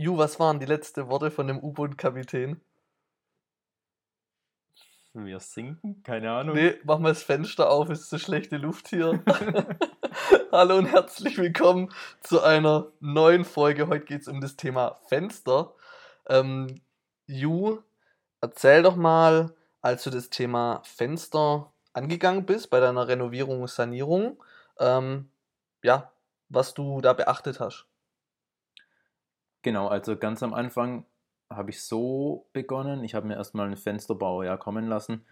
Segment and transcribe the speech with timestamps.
[0.00, 2.58] Ju, was waren die letzten Worte von dem U-Boot-Kapitän?
[5.12, 6.02] Wir sinken?
[6.02, 6.56] Keine Ahnung.
[6.56, 9.22] Nee, mach mal das Fenster auf, ist so schlechte Luft hier.
[10.52, 11.92] Hallo und herzlich willkommen
[12.22, 13.88] zu einer neuen Folge.
[13.88, 15.74] Heute geht es um das Thema Fenster.
[16.30, 16.80] Ähm,
[17.26, 17.82] Ju,
[18.40, 24.42] erzähl doch mal, als du das Thema Fenster angegangen bist bei deiner Renovierung und Sanierung,
[24.78, 25.28] ähm,
[25.82, 26.10] ja,
[26.48, 27.89] was du da beachtet hast.
[29.62, 31.04] Genau, also ganz am Anfang
[31.50, 33.04] habe ich so begonnen.
[33.04, 35.26] Ich habe mir erstmal einen Fensterbauer ja kommen lassen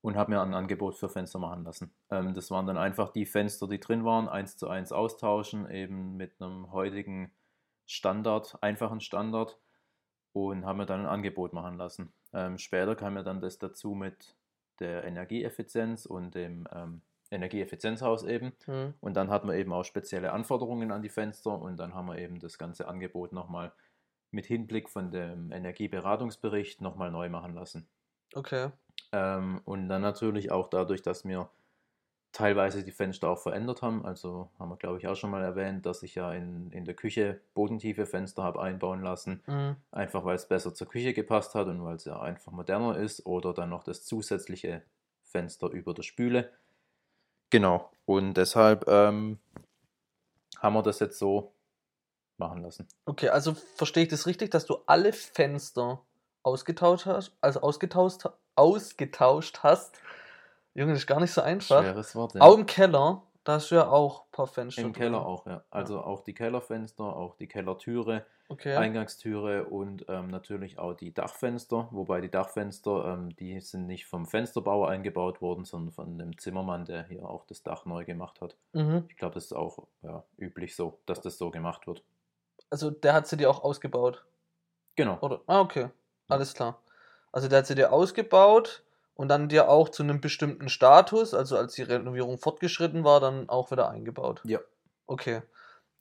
[0.00, 1.92] und habe mir ein Angebot für Fenster machen lassen.
[2.10, 6.16] Ähm, das waren dann einfach die Fenster, die drin waren, eins zu eins austauschen, eben
[6.16, 7.32] mit einem heutigen
[7.86, 9.58] Standard, einfachen Standard
[10.32, 12.12] und haben mir dann ein Angebot machen lassen.
[12.32, 14.36] Ähm, später kam mir dann das dazu mit
[14.80, 18.52] der Energieeffizienz und dem ähm, Energieeffizienzhaus eben.
[18.64, 18.94] Hm.
[19.00, 22.18] Und dann hat man eben auch spezielle Anforderungen an die Fenster und dann haben wir
[22.18, 23.72] eben das ganze Angebot nochmal
[24.30, 27.88] mit Hinblick von dem Energieberatungsbericht nochmal neu machen lassen.
[28.34, 28.70] Okay.
[29.12, 31.50] Ähm, und dann natürlich auch dadurch, dass wir
[32.32, 34.04] teilweise die Fenster auch verändert haben.
[34.04, 36.94] Also haben wir, glaube ich, auch schon mal erwähnt, dass ich ja in, in der
[36.94, 39.42] Küche bodentiefe Fenster habe einbauen lassen.
[39.46, 39.76] Hm.
[39.90, 43.26] Einfach weil es besser zur Küche gepasst hat und weil es ja einfach moderner ist.
[43.26, 44.82] Oder dann noch das zusätzliche
[45.24, 46.50] Fenster über der Spüle.
[47.50, 47.90] Genau.
[48.06, 49.38] Und deshalb ähm,
[50.58, 51.52] haben wir das jetzt so
[52.38, 52.88] machen lassen.
[53.04, 56.00] Okay, also verstehe ich das richtig, dass du alle Fenster
[56.42, 58.24] ausgetauscht hast, also ausgetauscht,
[58.56, 60.00] ausgetauscht hast.
[60.74, 61.82] Junge, das ist gar nicht so einfach.
[61.82, 62.34] Schweres Wort.
[62.34, 62.40] Ja.
[62.40, 64.82] Auch im Keller, da hast du ja auch ein paar Fenster.
[64.82, 65.02] Im drin.
[65.02, 65.64] Keller auch, ja.
[65.70, 68.74] Also auch die Kellerfenster, auch die Kellertüre, Okay.
[68.74, 71.86] Eingangstüre und ähm, natürlich auch die Dachfenster.
[71.92, 76.84] Wobei die Dachfenster, ähm, die sind nicht vom Fensterbauer eingebaut worden, sondern von dem Zimmermann,
[76.84, 78.56] der hier auch das Dach neu gemacht hat.
[78.72, 79.04] Mhm.
[79.08, 82.02] Ich glaube, das ist auch ja, üblich so, dass das so gemacht wird.
[82.70, 84.24] Also der hat sie dir auch ausgebaut.
[84.96, 85.18] Genau.
[85.20, 85.42] Oder?
[85.46, 85.90] Ah, okay.
[86.26, 86.80] Alles klar.
[87.30, 88.82] Also der hat sie dir ausgebaut
[89.20, 93.50] und dann dir auch zu einem bestimmten Status, also als die Renovierung fortgeschritten war, dann
[93.50, 94.40] auch wieder eingebaut.
[94.44, 94.60] Ja.
[95.06, 95.42] Okay.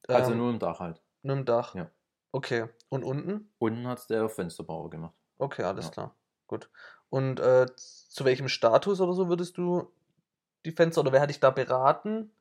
[0.07, 1.02] Also Ähm, nur im Dach halt.
[1.22, 1.75] nur im Dach.
[1.75, 1.90] Ja.
[2.31, 2.69] Okay.
[2.88, 3.52] Und unten?
[3.59, 5.13] Unten hat es der Fensterbauer gemacht.
[5.38, 5.91] Okay, alles Ja.
[5.91, 6.16] klar.
[6.47, 6.69] Gut.
[7.09, 9.91] Und äh, zu welchem Status oder so würdest du
[10.66, 12.31] die Fenster oder wer hat dich da beraten?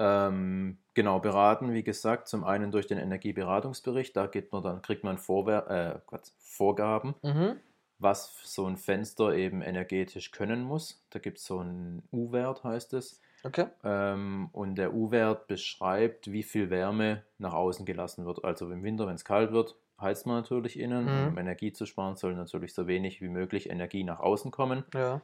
[0.00, 5.18] Ähm, genau, beraten, wie gesagt, zum einen durch den Energieberatungsbericht, da man dann, kriegt man
[5.18, 7.60] Vorwer äh, Gott, Vorgaben, Mhm.
[8.04, 11.04] Was so ein Fenster eben energetisch können muss.
[11.10, 13.20] Da gibt es so einen U-Wert, heißt es.
[13.42, 13.66] Okay.
[13.82, 18.44] Ähm, und der U-Wert beschreibt, wie viel Wärme nach außen gelassen wird.
[18.44, 21.04] Also im Winter, wenn es kalt wird, heizt man natürlich innen.
[21.04, 21.28] Mhm.
[21.28, 24.84] Um Energie zu sparen, soll natürlich so wenig wie möglich Energie nach außen kommen.
[24.94, 25.20] Ja.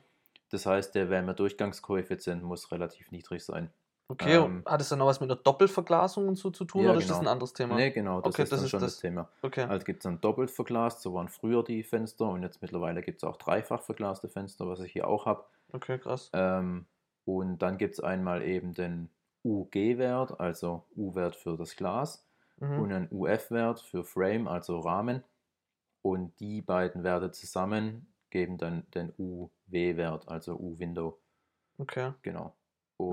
[0.51, 3.71] Das heißt, der Wärmedurchgangskoeffizient muss relativ niedrig sein.
[4.11, 6.83] Okay, Ähm, und hat es dann noch was mit einer Doppelverglasung und so zu tun
[6.83, 7.31] Ja, oder ist das ein genau.
[7.33, 7.77] anderes Thema?
[7.77, 9.01] Nee, genau, das Okay, ist das ist schon das, das.
[9.01, 9.29] Thema.
[9.43, 9.63] Okay.
[9.65, 13.19] Also gibt es dann doppelt verglast, so waren früher die Fenster und jetzt mittlerweile gibt
[13.23, 15.45] es auch dreifach verglaste Fenster, was ich hier auch habe.
[15.73, 16.31] Okay, krass.
[16.33, 16.87] Ähm,
[17.25, 19.11] und dann gibt es einmal eben den
[19.45, 22.27] UG-Wert, also U-Wert für das Glas,
[22.59, 22.79] Mhm.
[22.81, 25.25] und einen UF-Wert für Frame, also Rahmen.
[26.03, 31.21] Und die beiden Werte zusammen geben dann den UW-Wert, also U-Window.
[31.79, 32.13] Okay.
[32.23, 32.55] Genau.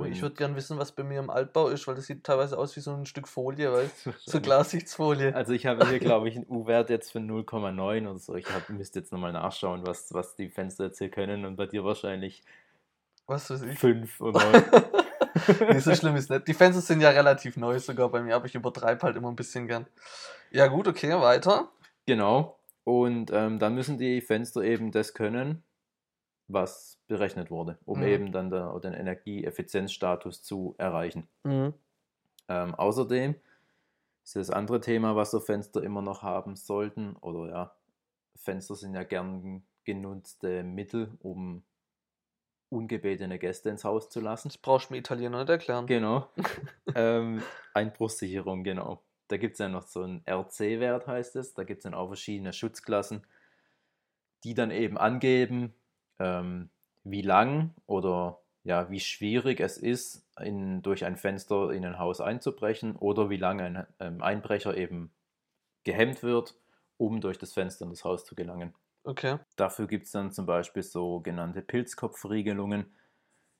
[0.06, 2.58] Ich Und- würde gern wissen, was bei mir im Altbau ist, weil das sieht teilweise
[2.58, 4.12] aus wie so ein Stück Folie, weißt du?
[4.25, 5.34] So Glassichtsfolie.
[5.36, 8.36] Also ich habe hier, glaube ich, einen U-Wert jetzt von 0,9 oder so.
[8.36, 11.46] Ich hab, müsste jetzt nochmal nachschauen, was, was die Fenster jetzt hier können.
[11.46, 12.44] Und bei dir wahrscheinlich
[13.28, 13.78] Was weiß ich.
[13.80, 14.64] 5 oder 9.
[15.74, 16.48] nee, so schlimm ist nicht.
[16.48, 19.36] Die Fenster sind ja relativ neu sogar bei mir, aber ich übertreibe halt immer ein
[19.36, 19.86] bisschen gern.
[20.52, 21.69] Ja, gut, okay, weiter.
[22.06, 22.58] genau.
[22.84, 25.62] Und ähm, dann müssen die Fenster eben das können,
[26.47, 28.06] was berechnet wurde, um Mhm.
[28.06, 31.28] eben dann der, den Energieeffizienzstatus zu erreichen.
[31.44, 31.74] Mhm.
[32.47, 33.35] Ähm, außerdem
[34.24, 37.75] ist das andere Thema, was so Fenster immer noch haben sollten, oder ja,
[38.36, 41.63] Fenster sind ja gern genutzte Mittel, um
[42.69, 44.50] ungebetene Gäste ins Haus zu lassen.
[44.50, 45.88] Das brauchst du mir Italiener nicht erklären.
[45.88, 46.30] Genau.
[46.95, 47.42] ähm,
[47.74, 49.01] Einbruchssicherung, genau.
[49.30, 51.54] Da gibt es ja noch so einen RC-Wert, heißt es.
[51.54, 53.25] Da gibt es dann auch verschiedene Schutzklassen,
[54.44, 55.74] die dann eben angeben,
[56.19, 56.69] ähm,
[57.04, 62.22] wie lang oder ja, wie schwierig es ist, in, durch ein Fenster in ein Haus
[62.22, 65.12] einzubrechen oder wie lange ein ähm, Einbrecher eben
[65.84, 66.56] gehemmt wird,
[66.98, 68.74] um durch das Fenster in das Haus zu gelangen.
[69.06, 69.38] Okay.
[69.56, 72.96] Dafür gibt es dann zum Beispiel sogenannte Pilzkopfriegelungen,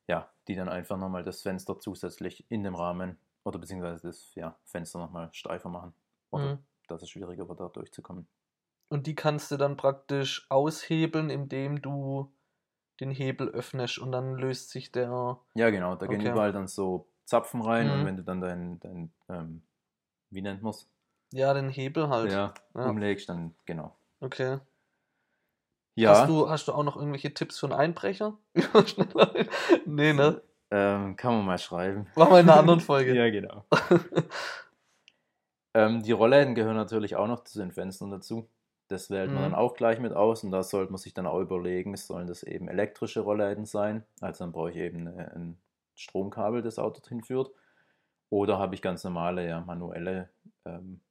[0.08, 4.58] ja, die dann einfach nochmal das Fenster zusätzlich in dem Rahmen oder beziehungsweise das ja,
[4.66, 5.94] Fenster nochmal steifer machen.
[6.32, 6.64] Oder Mhm.
[6.88, 8.28] dass es schwieriger wird, da durchzukommen.
[8.90, 12.34] Und die kannst du dann praktisch aushebeln, indem du
[13.00, 15.38] den Hebel öffnest und dann löst sich der.
[15.56, 16.32] Ja, genau, da gehen Okay.
[16.32, 17.94] überall dann so Zapfen rein Mhm.
[17.94, 19.62] und wenn du dann dein, dein ähm,
[20.30, 20.90] wie nennt man es?
[21.34, 22.32] Ja, den Hebel halt.
[22.32, 22.90] ja, Ja.
[22.90, 23.96] umlegst, dann genau.
[24.22, 24.60] Okay.
[25.96, 28.38] Ja, Hast, du, hast du auch noch irgendwelche Tipps für einen Einbrecher?
[29.86, 30.42] Nee, ne?
[30.70, 32.08] ähm, kann man mal schreiben.
[32.16, 33.16] Machen wir in einer anderen Folge.
[33.16, 33.66] Ja, genau.
[35.74, 38.50] ähm, die Rollläden gehören natürlich auch noch zu den Fenstern dazu.
[38.88, 39.52] Das wählt man Mhm.
[39.52, 42.44] dann auch gleich mit aus und da sollte man sich dann auch überlegen, sollen das
[42.44, 44.06] eben elektrische Rollläden sein?
[44.22, 45.58] Also dann brauche ich eben eine, ein
[45.96, 47.52] Stromkabel, das auch dorthin führt.
[48.30, 50.30] Oder habe ich ganz normale, ja, manuelle
[50.66, 51.02] ähm,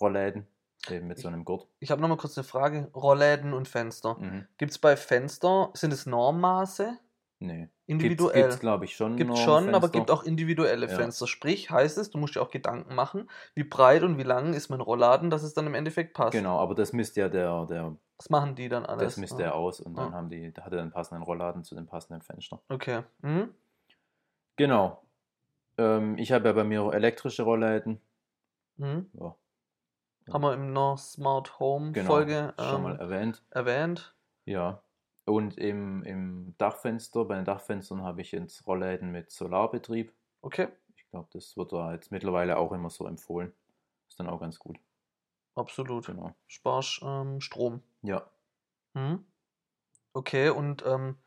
[0.00, 0.46] Rollläden,
[0.88, 1.68] eben mit so einem Gurt.
[1.80, 2.90] Ich habe noch mal kurz eine Frage.
[2.94, 4.16] Rollläden und Fenster.
[4.16, 4.46] Mhm.
[4.58, 6.98] Gibt es bei Fenster, sind es Normmaße?
[7.40, 7.68] Nee.
[7.86, 8.42] Individuell?
[8.42, 9.16] Gibt es, glaube ich, schon.
[9.16, 9.98] Gibt schon, aber Normfenster.
[9.98, 10.94] gibt auch individuelle Ja.
[10.96, 11.26] Fenster.
[11.28, 14.68] Sprich, heißt es, du musst dir auch Gedanken machen, wie breit und wie lang ist
[14.70, 16.32] mein Rollladen, dass es dann im Endeffekt passt.
[16.32, 19.02] Genau, aber das misst ja der, der Was machen die dann alles?
[19.04, 19.46] das misst Ja.
[19.46, 20.16] er aus und dann Ja.
[20.16, 22.60] haben die, da hat er einen passenden Rollladen zu dem passenden Fenster.
[22.68, 23.02] Okay.
[23.22, 23.54] Mhm.
[24.56, 25.02] Genau.
[25.78, 28.00] Ähm, ich habe ja bei mir elektrische Rollläden.
[28.78, 29.10] Mhm.
[29.12, 29.36] Ja,
[30.32, 32.06] Haben wir in einer Smart Home genau.
[32.08, 33.42] Folge schon ähm, mal erwähnt.
[33.50, 34.12] erwähnt.
[34.44, 34.82] Ja.
[35.28, 40.12] Und im, im Dachfenster, bei den Dachfenstern habe ich jetzt Rollläden mit Solarbetrieb.
[40.42, 43.54] Okay, Ich glaube, das wird da jetzt mittlerweile auch immer so empfohlen.
[44.08, 44.78] Ist dann auch ganz gut.
[45.54, 46.06] absolut.
[46.06, 46.34] Genau.
[46.48, 47.82] Sparst ähm, Strom.
[48.02, 48.30] Ja.
[48.94, 49.24] Mhm.
[50.14, 51.18] Okay, und ähm,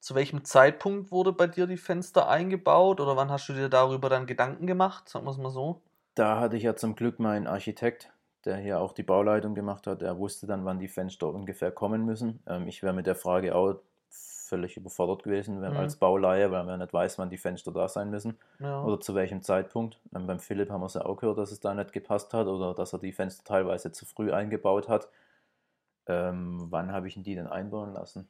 [0.00, 4.08] zu welchem Zeitpunkt wurde bei dir die Fenster eingebaut oder wann hast du dir darüber
[4.10, 5.08] dann Gedanken gemacht?
[5.08, 5.82] Sagen wir es mal so.
[6.16, 8.12] Da hatte ich ja zum Glück meinen Architekt,
[8.46, 10.02] der hier auch die Bauleitung gemacht hat.
[10.02, 12.42] Er wusste dann, wann die Fenster ungefähr kommen müssen.
[12.46, 13.76] Ähm, ich wäre mit der Frage auch
[14.10, 15.78] völlig überfordert gewesen wenn, Mhm.
[15.78, 18.82] als Bauleihe, weil man nicht weiß, wann die Fenster da sein müssen Ja.
[18.84, 19.98] oder zu welchem Zeitpunkt.
[20.14, 22.46] Ähm, beim Philipp haben wir es ja auch gehört, dass es da nicht gepasst hat
[22.46, 25.08] oder dass er die Fenster teilweise zu früh eingebaut hat.
[26.06, 28.28] Ähm, wann habe ich ihn die denn einbauen lassen?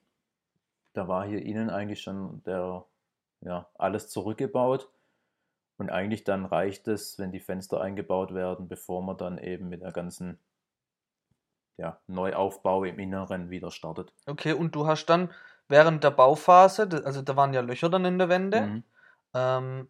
[0.94, 2.84] Da war hier innen eigentlich schon der,
[3.40, 4.88] ja, alles zurückgebaut.
[5.76, 9.82] Und eigentlich dann reicht es, wenn die Fenster eingebaut werden, bevor man dann eben mit
[9.82, 10.40] der ganzen
[11.76, 14.12] ja, Neuaufbau im Inneren wieder startet.
[14.26, 15.32] Okay, und du hast dann
[15.68, 18.84] während der Bauphase, also da waren ja Löcher dann in der Wände, Mhm.
[19.34, 19.88] ähm,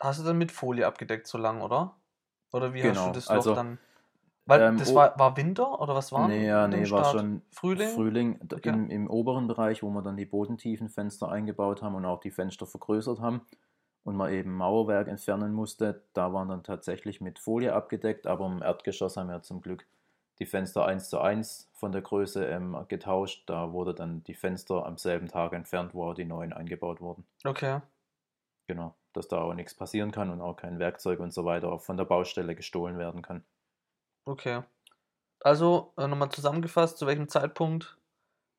[0.00, 2.00] hast du dann mit Folie abgedeckt so lang, oder?
[2.52, 3.80] Oder wie hast Genau, du das also, Loch dann?
[4.46, 6.30] Weil ähm, das war, war Winter oder was war?
[6.30, 8.06] Nee, ja, nee, war schon Frühling?
[8.12, 8.72] Frühling Okay.
[8.72, 12.30] im, im oberen Bereich, wo wir dann die bodentiefen Fenster eingebaut haben und auch die
[12.32, 13.42] Fenster vergrößert haben
[14.04, 16.02] und man eben Mauerwerk entfernen musste.
[16.14, 19.86] Da waren dann tatsächlich mit Folie abgedeckt, aber im Erdgeschoss haben wir zum Glück
[20.38, 23.44] die Fenster 1 zu 1 von der Größe ähm, getauscht.
[23.46, 27.24] Da wurde dann die Fenster am selben Tag entfernt, wo auch die neuen eingebaut wurden.
[27.44, 27.80] Okay.
[28.66, 31.96] Genau, dass da auch nichts passieren kann und auch kein Werkzeug und so weiter von
[31.96, 33.44] der Baustelle gestohlen werden kann.
[34.24, 34.62] Okay.
[35.40, 37.96] Also, äh, nochmal zusammengefasst, zu welchem Zeitpunkt,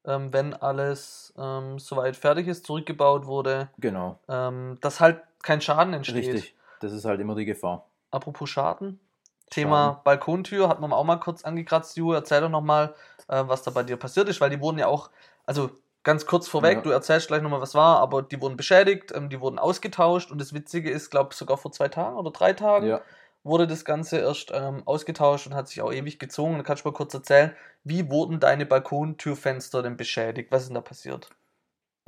[0.05, 5.93] ähm, wenn alles ähm, soweit fertig ist, zurückgebaut wurde, Genau, ähm, dass halt kein Schaden
[5.93, 6.17] entsteht.
[6.27, 6.55] richtig.
[6.81, 7.85] Das ist halt immer die Gefahr.
[8.11, 8.99] Apropos Schaden.
[9.49, 11.97] Thema Balkontür hat man auch mal kurz angekratzt.
[11.97, 12.93] Ju, erzähl doch nochmal,
[13.27, 15.09] äh, was da bei dir passiert ist, weil die wurden ja auch,
[15.45, 15.71] also
[16.03, 16.81] ganz kurz vorweg, Ja.
[16.81, 20.39] du erzählst gleich nochmal, was war, aber die wurden beschädigt, ähm, die wurden ausgetauscht und
[20.39, 23.01] das Witzige ist, glaube ich, sogar vor zwei Tagen oder drei Tagen Ja.
[23.43, 26.57] wurde das Ganze erst ähm, ausgetauscht und hat sich auch ewig gezogen.
[26.57, 30.51] Da kannst du mal kurz erzählen, wie wurden deine Balkontürfenster denn beschädigt?
[30.51, 31.29] Was ist denn da passiert?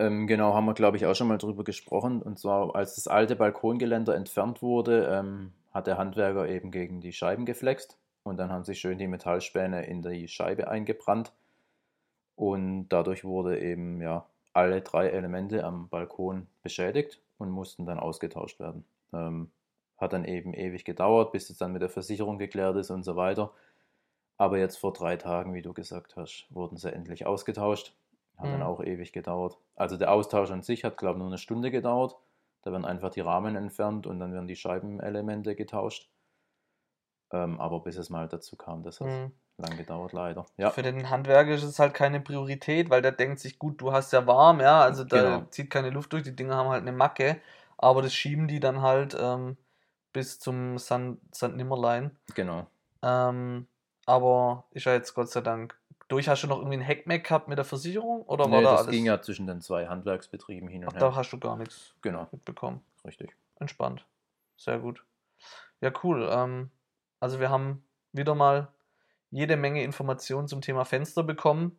[0.01, 2.23] Ähm, genau, haben wir, glaube ich, auch schon mal drüber gesprochen.
[2.23, 7.13] Und zwar, als das alte Balkongeländer entfernt wurde, ähm, hat der Handwerker eben gegen die
[7.13, 7.99] Scheiben geflext.
[8.23, 11.33] Und dann haben sich schön die Metallspäne in die Scheibe eingebrannt.
[12.35, 18.59] Und dadurch wurde eben, ja, alle drei Elemente am Balkon beschädigt und mussten dann ausgetauscht
[18.59, 18.85] werden.
[19.13, 19.51] Ähm,
[19.97, 23.15] hat dann eben ewig gedauert, bis es dann mit der Versicherung geklärt ist und so
[23.15, 23.51] weiter.
[24.37, 27.93] Aber jetzt vor drei Tagen, wie du gesagt hast, wurden sie endlich ausgetauscht.
[28.37, 28.63] Hat dann Mhm.
[28.63, 29.57] auch ewig gedauert.
[29.75, 32.15] Also der Austausch an sich hat, glaube ich, nur eine Stunde gedauert.
[32.63, 36.09] Da werden einfach die Rahmen entfernt und dann werden die Scheibenelemente getauscht.
[37.31, 39.31] Ähm, aber bis es mal dazu kam, das hat Hm.
[39.57, 40.45] lang gedauert, leider.
[40.57, 43.91] Ja, Für den Handwerker ist es halt keine Priorität, weil der denkt sich, gut, du
[43.93, 45.43] hast ja warm, ja, also da Genau.
[45.49, 47.39] zieht keine Luft durch, die Dinger haben halt eine Macke,
[47.77, 49.57] aber das schieben die dann halt ähm,
[50.13, 51.17] bis zum St.
[51.33, 51.55] St.
[51.55, 52.17] Nimmerlein.
[52.35, 52.67] genau.
[53.01, 53.67] Ähm,
[54.05, 55.79] aber ist ja jetzt Gott sei Dank
[56.11, 56.27] durch.
[56.29, 58.23] Hast du noch irgendwie ein Heckmeck gehabt mit der Versicherung?
[58.23, 58.91] Oder war Nee, da das alles?
[58.91, 61.15] ging ja zwischen den zwei Handwerksbetrieben hin Ach, und da her.
[61.15, 62.81] hast du gar nichts Genau, mitbekommen.
[63.05, 63.35] richtig.
[63.59, 64.05] Entspannt.
[64.57, 65.03] Sehr gut.
[65.81, 66.27] Ja, cool.
[66.31, 66.69] Ähm,
[67.19, 68.67] also wir haben wieder mal
[69.31, 71.77] jede Menge Informationen zum Thema Fenster bekommen.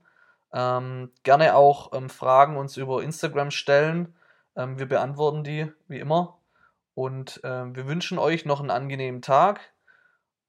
[0.53, 4.15] Ähm, gerne auch ähm, Fragen uns über Instagram stellen.
[4.57, 6.39] Ähm, wir beantworten die wie immer.
[6.95, 9.61] Und ähm, wir wünschen euch noch einen angenehmen Tag.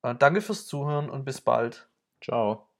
[0.01, 1.87] Äh, danke fürs Zuhören und bis bald.
[2.21, 2.72] Ciao.